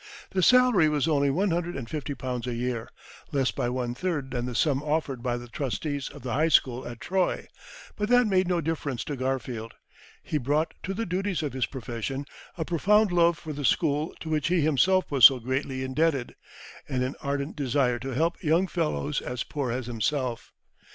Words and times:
The 0.31 0.41
salary 0.41 0.89
was 0.89 1.07
only 1.07 1.29
one 1.29 1.51
hundred 1.51 1.75
and 1.75 1.87
fifty 1.87 2.15
pounds 2.15 2.47
a 2.47 2.55
year, 2.55 2.89
less 3.31 3.51
by 3.51 3.69
one 3.69 3.93
third 3.93 4.31
than 4.31 4.47
the 4.47 4.55
sum 4.55 4.81
offered 4.81 5.19
him 5.19 5.21
by 5.21 5.37
the 5.37 5.47
trustees 5.47 6.09
of 6.09 6.23
the 6.23 6.33
high 6.33 6.47
school 6.47 6.87
at 6.87 6.99
Troy, 6.99 7.45
but 7.97 8.09
that 8.09 8.25
made 8.25 8.47
no 8.47 8.61
difference 8.61 9.03
to 9.03 9.15
Garfield. 9.15 9.75
He 10.23 10.39
brought 10.39 10.73
to 10.81 10.95
the 10.95 11.05
duties 11.05 11.43
of 11.43 11.53
his 11.53 11.67
profession 11.67 12.25
a 12.57 12.65
profound 12.65 13.11
love 13.11 13.37
for 13.37 13.53
the 13.53 13.63
school 13.63 14.15
to 14.21 14.29
which 14.29 14.47
he 14.47 14.61
himself 14.61 15.11
was 15.11 15.25
so 15.25 15.37
greatly 15.39 15.83
indebted, 15.83 16.33
and 16.89 17.03
an 17.03 17.13
ardent 17.21 17.55
desire 17.55 17.99
to 17.99 18.09
help 18.15 18.43
young 18.43 18.65
fellows 18.65 19.21
as 19.21 19.43
poor 19.43 19.71
as 19.71 19.85
himself. 19.85 20.51